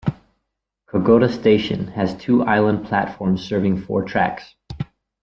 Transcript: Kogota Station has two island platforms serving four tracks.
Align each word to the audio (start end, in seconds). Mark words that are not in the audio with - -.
Kogota 0.89 1.29
Station 1.31 1.89
has 1.89 2.17
two 2.17 2.41
island 2.41 2.87
platforms 2.87 3.43
serving 3.43 3.83
four 3.83 4.03
tracks. 4.03 4.55